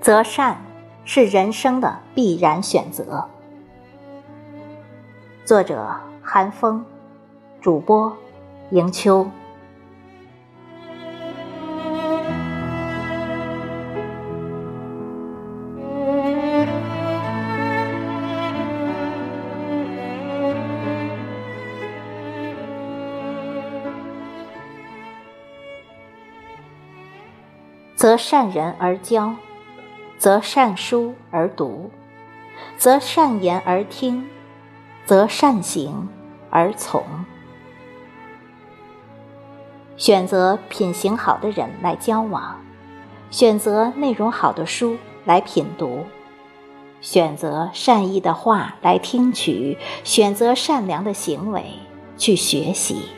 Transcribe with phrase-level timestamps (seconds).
[0.00, 0.56] 择善
[1.04, 3.28] 是人生的必然选择。
[5.44, 6.84] 作者：韩风，
[7.60, 8.16] 主播：
[8.70, 9.28] 迎秋。
[27.94, 29.34] 择善人而交，
[30.20, 31.90] 择善书而读，
[32.76, 34.28] 择善言而听，
[35.06, 36.10] 择善行
[36.50, 37.02] 而从。
[39.96, 42.60] 选择品行好的人来交往，
[43.30, 46.04] 选择内容好的书来品读，
[47.00, 51.64] 选择善意的话来听取，选择善良的行为
[52.18, 53.08] 去学习。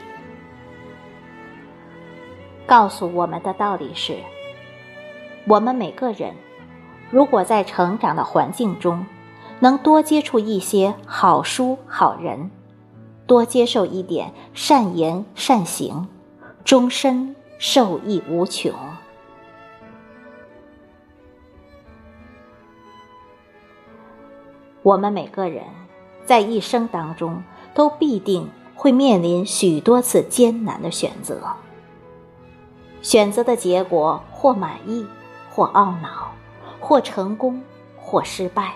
[2.64, 4.14] 告诉我们的道理是。
[5.48, 6.36] 我们每个人，
[7.12, 9.04] 如果在成长的环境中，
[9.60, 12.50] 能多接触一些好书好人，
[13.26, 16.08] 多接受一点善言善行，
[16.64, 18.72] 终身受益无穷。
[24.82, 25.64] 我们每个人
[26.24, 27.42] 在一生当中，
[27.74, 31.42] 都必定会面临许多次艰难的选择，
[33.02, 35.06] 选择的结果或满意。
[35.54, 36.32] 或懊恼，
[36.82, 37.62] 或成功，
[37.96, 38.72] 或失败，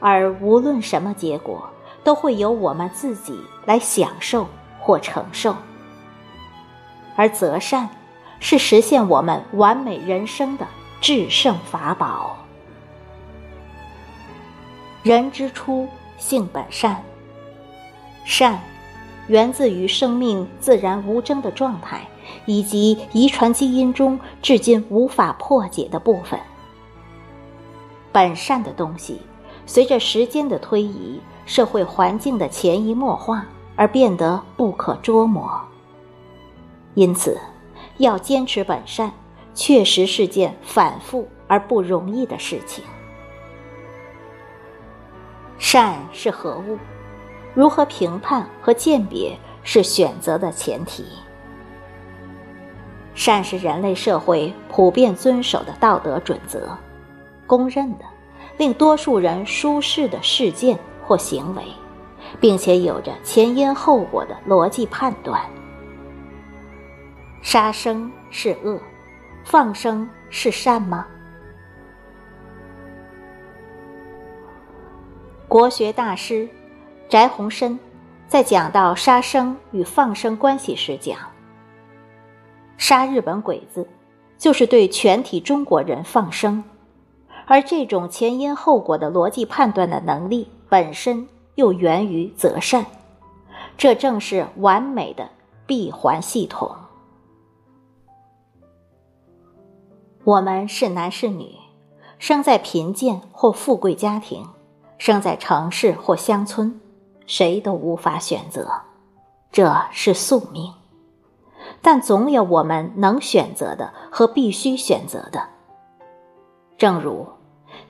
[0.00, 1.70] 而无论什么结果，
[2.02, 4.48] 都会由我们自己来享受
[4.80, 5.54] 或承受。
[7.14, 7.88] 而择善，
[8.40, 10.66] 是实现我们完美人生的
[11.00, 12.36] 制胜法宝。
[15.04, 17.02] 人之初，性本善，
[18.24, 18.60] 善。
[19.28, 22.00] 源自于生命自然无争的状态，
[22.46, 26.40] 以及遗传基因中至今无法破解的部分。
[28.12, 29.20] 本善的东西，
[29.66, 35.50] 随着时间的推移，社会环境的潜移默化而变得不可捉摸。
[36.94, 37.38] 因此，
[37.98, 39.12] 要坚持本善，
[39.54, 42.82] 确实是件反复而不容易的事情。
[45.58, 46.78] 善是何物？
[47.54, 51.04] 如何评判和鉴别是选择的前提。
[53.14, 56.76] 善是人类社会普遍遵守的道德准则，
[57.50, 58.04] 公认的、
[58.58, 61.64] 令多数人舒适的事件或行为，
[62.38, 65.42] 并且有着前因后果的逻辑判断。
[67.42, 68.80] 杀生是恶，
[69.42, 71.04] 放生是善吗？
[75.48, 76.48] 国学大师。
[77.08, 77.76] 翟鸿燊
[78.28, 81.18] 在讲到杀生与放生关系时讲
[82.78, 83.88] ：“杀日本鬼子，
[84.38, 86.62] 就是对全体中国人放生，
[87.50, 92.86] 而这种前因后果的逻辑判断的能力本身又源于择善，
[93.76, 95.28] 这正是完美的
[95.66, 96.70] 闭环系统。
[100.22, 101.56] 我们是男是女，
[102.20, 104.46] 生在贫贱或富贵家庭，
[104.96, 106.80] 生在城市或乡村。”
[107.26, 108.70] 谁都无法选择，
[109.50, 110.72] 这是宿命。
[111.82, 115.48] 但总有我们能选择的和必须选择的。
[116.76, 117.28] 正如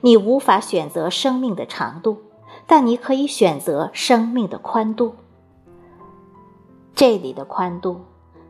[0.01, 2.21] 你无法选择生命的长度，
[2.67, 5.15] 但你可以选择生命的宽度。
[6.93, 8.01] 这里的宽度，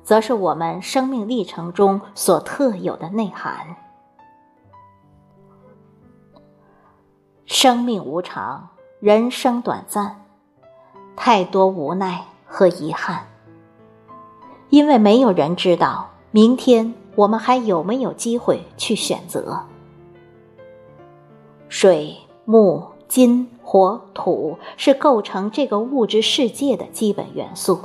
[0.03, 3.75] 则是我们生命历程中所特有的内涵。
[7.45, 8.69] 生命无常，
[8.99, 10.25] 人生短暂。
[11.15, 13.27] 太多无奈和遗憾，
[14.69, 19.65] 因为没有人知道明天我们还有没有机会去选择。
[21.71, 27.79] 水、木、金、火、土是构成这个物质世界的基本元素，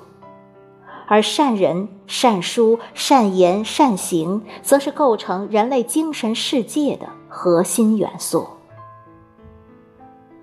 [1.06, 8.48] 而善人、善书、善言、善行，则是构成人类精神世界的核心元素。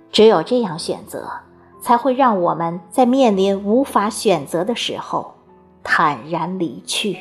[0.10, 1.30] 只有这样选择。
[1.82, 5.34] 才会让我们在面临无法选择的时候，
[5.84, 7.18] 坦然离去。